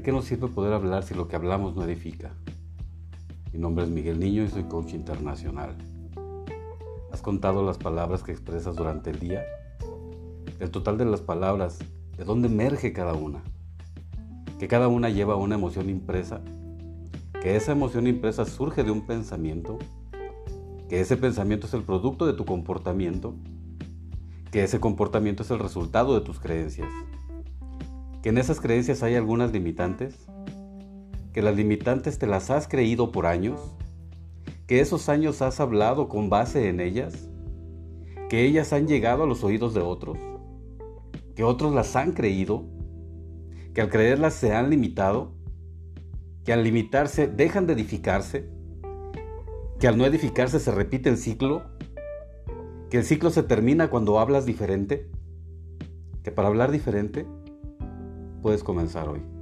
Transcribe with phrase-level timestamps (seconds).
[0.00, 2.32] ¿De qué nos sirve poder hablar si lo que hablamos no edifica?
[3.52, 5.76] Mi nombre es Miguel Niño y soy coach internacional.
[7.12, 9.44] ¿Has contado las palabras que expresas durante el día?
[10.58, 11.80] El total de las palabras,
[12.16, 13.42] ¿de dónde emerge cada una?
[14.58, 16.40] Que cada una lleva una emoción impresa,
[17.42, 19.78] que esa emoción impresa surge de un pensamiento,
[20.88, 23.34] que ese pensamiento es el producto de tu comportamiento,
[24.50, 26.88] que ese comportamiento es el resultado de tus creencias
[28.22, 30.14] que en esas creencias hay algunas limitantes,
[31.32, 33.60] que las limitantes te las has creído por años,
[34.66, 37.28] que esos años has hablado con base en ellas,
[38.28, 40.18] que ellas han llegado a los oídos de otros,
[41.34, 42.64] que otros las han creído,
[43.74, 45.32] que al creerlas se han limitado,
[46.44, 48.50] que al limitarse dejan de edificarse,
[49.78, 51.62] que al no edificarse se repite el ciclo,
[52.90, 55.08] que el ciclo se termina cuando hablas diferente,
[56.22, 57.26] que para hablar diferente
[58.40, 59.39] puedes comenzar hoy.